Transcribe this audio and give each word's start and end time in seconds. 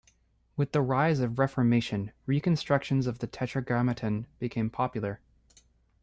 With 0.57 0.71
the 0.71 0.81
rise 0.81 1.19
of 1.19 1.35
the 1.35 1.41
Reformation, 1.43 2.11
reconstructions 2.25 3.05
of 3.05 3.19
the 3.19 3.27
Tetragrammaton 3.27 4.25
became 4.39 4.71
popular. 4.71 5.19